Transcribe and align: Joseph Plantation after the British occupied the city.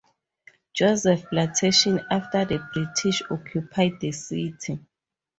Joseph 0.73 1.27
Plantation 1.29 2.01
after 2.09 2.43
the 2.43 2.57
British 2.73 3.21
occupied 3.29 3.99
the 3.99 4.11
city. 4.11 4.79